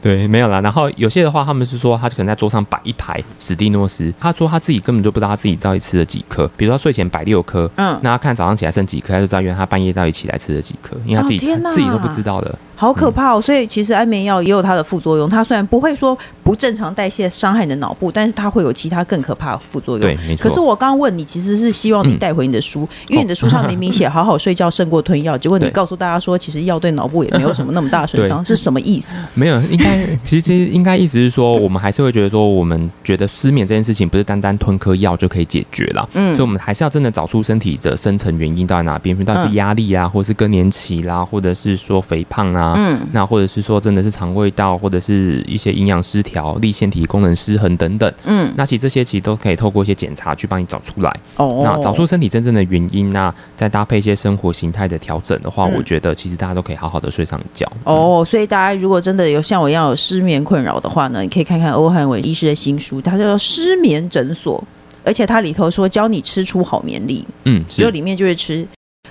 [0.00, 0.60] 对，没有啦。
[0.60, 6.48] 然后有些的话，他们是说他可能在桌上摆一排史蒂诺斯，他说他自己根本就不知道他自己到底吃了几颗。
[6.56, 13.40] 比如说他睡前摆六颗，嗯，那他看早上起来剩几颗，他就知道原来他半夜到底起来吃了几颗，因为他自己、哦、自己都不知道的，好可怕哦。
[13.40, 20.00] 所以其实安眠药也有它的副作用，它虽然不会说不正常代谢伤害你的脑部，但是它会有其他更可怕的副作用。
[20.00, 20.48] 对，没错。
[20.48, 29.16] 可是我刚刚问你，其实是希望你带回你的书，嗯、因为你的书上明明写好好睡觉胜过吞药， 结果你告诉大家说，其实药对脑部也没有什么那么大的损伤， 是什么意思？
[29.34, 36.08] 没有，应该其实其实应该意思是说，我们还是会觉得说，我们觉得失眠这件事情不是单单吞颗药就可以解决了。
[36.14, 48.12] 嗯，所以我们还是要真的找出身体的深层原因到底哪边，到底是压力啊，或是更年期啦，或者是说肥胖啊，嗯，那或者是说真的是肠胃道，或者是一些营养失调、立腺体功能失衡等等。
[48.24, 51.20] 嗯，那其实这些其实都可以透过一些检查去帮你找出来。
[51.36, 57.70] 哦，那找出身体真正的原因，那再搭配一些生活形态的调整的话，我觉得其实大家都可以好好的睡上一觉。
[57.84, 64.58] 哦，所以大家如果真的有像我一样有失眠困扰的话呢，你可以看看欧汉伟医师的新书，它叫做《失眠诊所》，
[65.04, 68.66] 而且它里头说教你吃出好眠力，嗯，只有里面就是吃。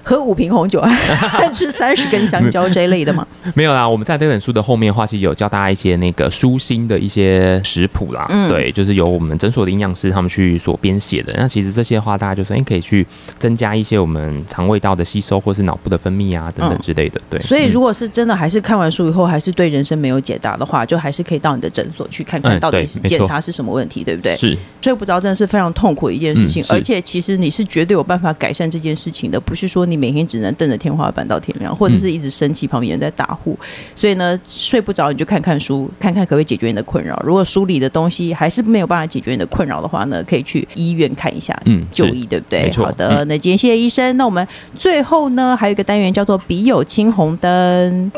[0.07, 0.81] 喝五瓶红酒，
[1.51, 3.27] 吃三十根香蕉这一类的吗？
[3.53, 8.25] 没有啦，我们在这本书的后面的话，其实有教大家一些那个舒心的一些食谱啦。
[8.29, 11.33] 嗯，对，就是由我们诊所的营养师他们去所编写的。
[11.35, 13.05] 那其实这些话，大家就说，哎，可以去
[13.37, 17.19] 增加一些我们肠胃道的吸收，或是脑部的分泌啊，等等之类的。
[17.29, 17.37] 对。
[17.41, 24.37] 所以，如果是真的还是看完书以后还是对人生没有解答的话，就还是可以到你的诊所去看看到底是检查是什么问题，对不对？
[24.37, 24.57] 是。
[24.81, 29.96] 睡不着真的是非常痛苦的一件事情，而且其实你是绝对有办法改善这件事情的，不是说你。
[29.97, 33.57] 每天只能瞪着天花板到天亮，或者是一直生气，旁边人在打呼，
[33.95, 37.21] 所以呢，睡不着你就看看书，看看可不可以解决你的困扰。
[37.25, 42.71] 如果书里的东西还是没有办法解决你的困扰的话呢，可以去医院看一下，嗯，就医对不对？
[42.71, 44.15] 好的，那今天谢谢医生。
[44.17, 48.11] 那我们最后呢，还有一个单元叫做笔友青红灯。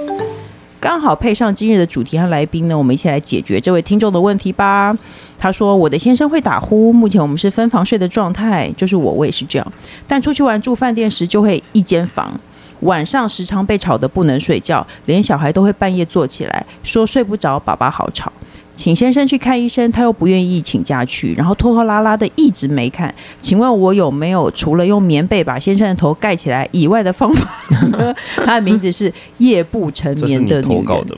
[0.79, 4.95] 刚好配上今日的主题和来宾呢，我们一起来解决这位听众的问题吧。
[5.37, 9.73] 他说：“我的先生会打呼，目前我们是分房睡的状态，就是我，我也是这样。
[10.07, 12.39] 但出去玩住饭店时就会一间房，
[12.81, 18.31] 晚上时常被吵得不能睡觉，连小孩都会半夜坐起来说睡不着，爸爸好吵。”
[18.79, 23.13] 请先生去看医生，他又不愿意请假去，然后拖拖拉拉的一直没看。
[23.41, 27.45] 请问我有没有除了用棉被把先生的头盖起来以外的方法？
[28.45, 30.85] 他的名字是夜不成眠的女人。
[30.85, 31.17] 的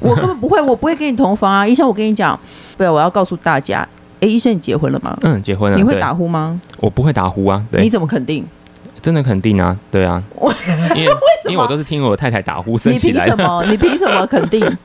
[0.00, 1.86] 我根本不会，我不会跟你同房啊，医生。
[1.86, 2.36] 我跟你讲，
[2.76, 3.88] 不要，我要告诉大家，
[4.18, 5.16] 哎，医生，你结婚了吗？
[5.22, 5.78] 嗯，结婚了。
[5.78, 6.60] 你会打呼吗？
[6.80, 7.64] 我不会打呼啊。
[7.70, 7.80] 对。
[7.82, 8.44] 你怎么肯定？
[9.00, 10.20] 真的肯定啊，对啊。
[10.96, 11.12] 因为？
[11.50, 13.30] 因为我都是听我太太打呼声起来的。
[13.30, 13.64] 你凭什么？
[13.70, 14.78] 你凭什么肯定？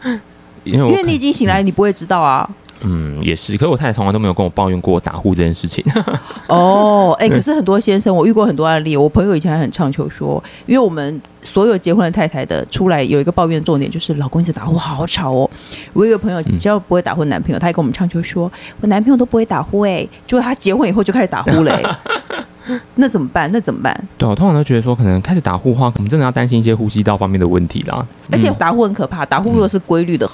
[0.64, 2.50] 因为，因为你已经醒来，你不会知道啊。
[2.84, 3.56] 嗯，也是。
[3.58, 5.86] 可是我太太从来都没有跟我抱怨过打呼这件事情。
[6.50, 8.98] 哦，哎，可是很多先生，我遇过很多案例。
[8.98, 15.48] 我朋友以前还很畅求说，因为我们所有结婚的太太的出来有一个抱怨重点，就是老公一直打呼，好吵哦。
[15.94, 21.72] 我有一个朋友只要不会打呼的男朋友，他也跟我们畅求说，我男朋友都不会打呼，哎，结果他结婚以后就开始打呼嘞。
[22.96, 23.50] 那怎么办？
[23.52, 24.08] 那怎么办？
[24.18, 28.06] 对，我通常都觉得说，可能开始打呼的话，我们真的要担心一些呼吸道方面的问题啦。
[28.32, 30.30] 而且打呼很可怕，打呼如果是规律的，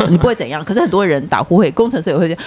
[0.00, 0.64] 嗯、 你不会怎样。
[0.64, 2.42] 可是很多人打呼会，工程师也会这样，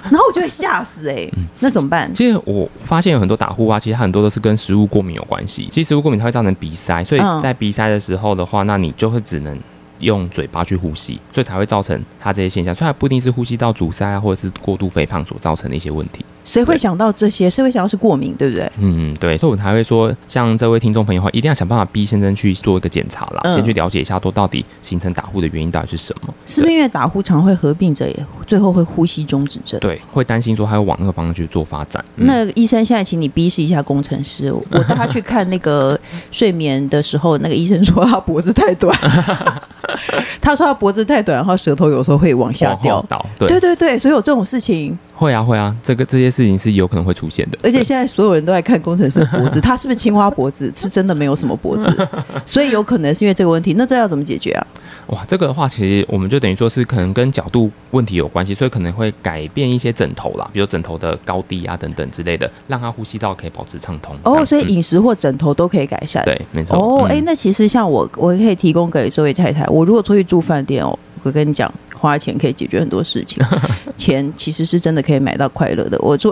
[0.10, 1.32] 然后我就会吓死哎、欸。
[1.36, 2.12] 嗯、那怎么办？
[2.14, 5.68] 其实我发现有很多打呼啊，其实很多都是跟食物过敏有关系。
[5.70, 9.58] 其实食物过敏它会造成鼻塞，所以在鼻塞的时候的话，那你就会只能。
[10.00, 12.74] 用嘴巴去呼吸，所以才会造成它这些现象。
[12.74, 16.22] 所以它不一定是呼吸道阻塞啊，或者是过度肥胖所造成的一些问题。
[16.46, 17.50] 谁会想到这些？
[17.50, 18.72] 谁会想到是过敏，对不对？
[18.78, 19.36] 嗯，对。
[19.36, 26.32] 所以我才会说，像这位听众朋友的话，一定要想办法逼先生去做一个检查啦，嗯、先去了解一下，都到底形成打呼的原因到底是什么？
[26.46, 28.08] 是不是因为打呼常会合并着，
[28.46, 29.78] 最后会呼吸中止症？
[29.80, 32.02] 对，会担心说他会往那个方向去做发展。
[32.14, 35.98] 嗯、那医生现在请你逼视一下工程师，我带他去看那个
[36.30, 38.96] 睡眠的时候，那个医生说他脖子太短。
[40.40, 43.04] 他说他脖子太短，然后舌头有时候会往下掉。
[43.38, 44.96] 对对对对，所以有这种事情。
[45.18, 47.58] 会啊会啊，这个这些事情是有可能会出现的。
[47.62, 50.70] 而且现在所有人都在看工程师脖子， 他是不是青蛙脖子？
[50.76, 52.08] 是真的没有什么脖子，
[52.44, 53.74] 所以有可能是因为这个问题。
[53.78, 54.66] 那这要怎么解决啊？
[55.06, 64.14] 哇，这个的话，其实我们就等于说是可能跟角度问题有关系，所以可能会改变一些枕头啦，比如枕头的高低啊等等之类的，让他呼吸道可以保持畅通。
[64.24, 66.22] 哦，所以饮食或枕头都可以改善。
[66.24, 66.76] 对，没错。
[66.76, 73.42] 哦，哎、嗯，那其实像我，我可以提供给这位太太，我如果出去住饭店哦，我跟你讲，花钱可以解决很多事情，
[73.96, 75.98] 钱其实是真的可以买到快乐的。
[76.00, 76.30] 我住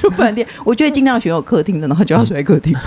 [0.00, 2.74] 住 饭店，我觉得尽量选有客厅的，然后就要睡在客厅。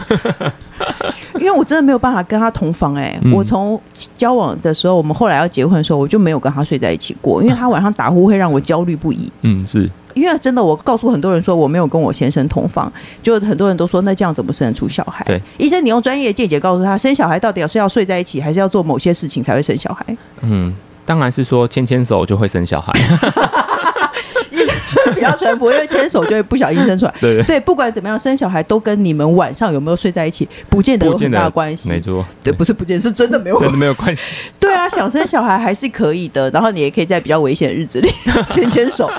[1.39, 3.79] 因为我真的没有办法跟他同房哎、我从
[4.17, 9.32] 交往的时候，我们后来要结婚的时候，我就没有跟他睡在一起过，因为他晚上打呼会让我焦虑不已。
[9.43, 12.91] 嗯，是因为真的，我告诉很多人说我没有跟我先生同房，
[13.23, 15.23] 就很多人都说那这样怎么生得出小孩？
[15.25, 20.17] 对，医生，你用专业的见解告诉他，生小孩到底是要睡在一起，还是要做某些事情才会生小孩？
[20.41, 20.75] 嗯，
[21.10, 22.93] 当然是说牵牵手就会生小孩。
[25.15, 27.13] 比较淳朴，因为牵手就会不小心生出来。
[27.19, 31.89] 对对，对，不管怎么样，生小孩都跟你们晚上有没有睡在一起，不见得有很大的关系。
[31.89, 34.34] 没错，对，不是不见，是真的没有，真的没有关系。
[34.60, 38.10] 对啊，想生小孩还是可以的，然后你也可以在比较危险的日子里
[38.48, 39.10] 牵牵手，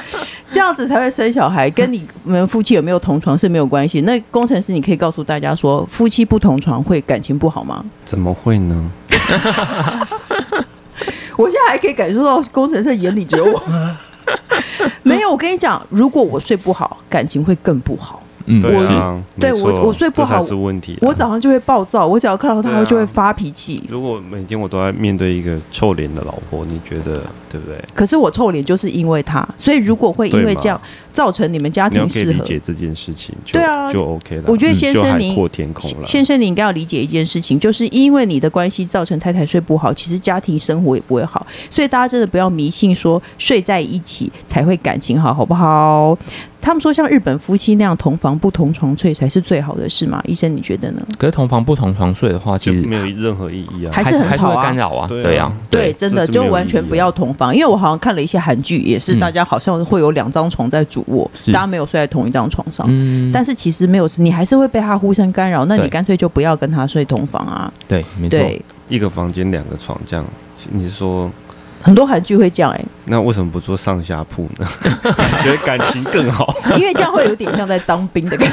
[0.48, 1.68] 这样子才会生小孩。
[1.70, 4.03] 跟你们夫妻有没有同床是没有关系。
[4.03, 7.85] 那工程师，你可以告诉大家说，夫妻不同床会感情不好吗？
[8.05, 8.90] 怎么会呢？
[11.40, 13.62] 我现在还可以感受到工程师眼里只有我。
[15.03, 18.19] 没有，我跟你讲，如果我睡不好，感情会更不好。
[18.46, 20.98] 嗯，对啊，对我我睡不好是问题。
[21.00, 23.83] 我早上就会暴躁，我只要看到他，就会发脾气。
[23.88, 27.83] 如果每天我都在面对一个臭脸的老婆，你觉得对不对？
[27.94, 30.81] 可是我臭脸就是因为他，所以如果会因为这样
[31.12, 34.44] 造成你们家庭失和，理解这件事情，对啊，就 OK 了。
[34.48, 41.46] 我觉得先生你海阔天空了，先生你应该要理解一件事情，就是因为你的关系造成太太睡不好，其实家庭生活也不会好。
[41.70, 46.16] 所以大家真的不要迷信说睡在一起才会感情好，好不好？
[46.61, 50.23] 他们说像日本夫妻那样同房不同床睡才是最好的事吗？
[50.27, 51.07] 医生你觉得呢？
[51.18, 57.55] 可是同房不同床睡的话，其实没有任何意义啊，还是很吵啊，干扰啊，对啊，对，真的就完全不要同房。
[57.55, 62.87] 因为我好像看了一些韩剧，也是大家好像会有两张床在主卧，大家没有睡在同一张床上。
[62.88, 65.64] 嗯，但是其实没有，你还是会被他呼声干扰。
[65.64, 67.73] 那你干脆就不要跟他睡同房啊。
[67.88, 68.38] 对，没错，
[68.88, 70.25] 一个房间两个床这样，
[70.70, 71.31] 你是说？
[71.82, 74.66] 很多韩剧会这样哎、欸，那为什么不做上下铺呢？
[75.42, 78.50] 觉得感情更好，因为这样会有点像在当兵的感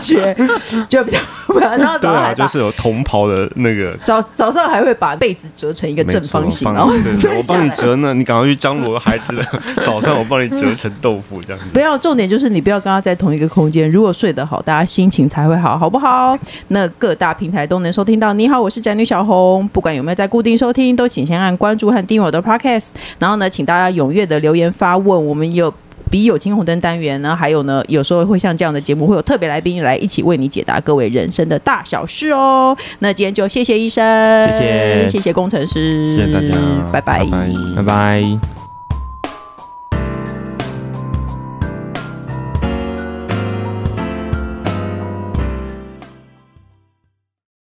[0.00, 0.36] 觉，
[0.88, 1.18] 就比较
[1.58, 9.42] 然后早上还对、啊、就是有同袍的那个早早上还会把被子折成一个正方形，然后 我帮你折呢，你赶快去张罗孩子的
[9.84, 11.64] 早上，我帮你折成豆腐这样子。
[11.72, 16.36] 不要，重点就是你不要跟他在同一个空间，如果睡得好，大家心情才会好，好不好？
[16.68, 18.34] 那各大平台都能收听到。
[18.34, 22.25] 你好，我是宅女小红，不管有没有在固定收听，都请先按关注和订阅。
[22.26, 22.88] 我的 podcast，
[23.20, 25.26] 然后呢，请大家踊跃的留言发问。
[25.26, 25.72] 我们有
[26.10, 32.76] 笔友青红灯单元呢，还有呢，有时候会像这样的节目，会有特别来宾来一起为你解答各位人生的大小事哦。
[32.98, 34.04] 那今天就谢谢医生，
[34.48, 36.56] 谢谢，谢谢工程师，谢谢大家，
[36.92, 37.48] 拜拜，拜拜。
[37.76, 38.65] 拜拜。